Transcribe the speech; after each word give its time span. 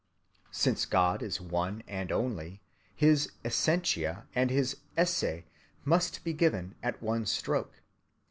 Since 0.49 0.87
God 0.87 1.21
is 1.21 1.39
one 1.39 1.83
and 1.87 2.11
only, 2.11 2.59
his 2.95 3.33
essentia 3.45 4.25
and 4.33 4.49
his 4.49 4.77
esse 4.97 5.43
must 5.85 6.23
be 6.23 6.33
given 6.33 6.73
at 6.81 7.03
one 7.03 7.27
stroke. 7.27 7.83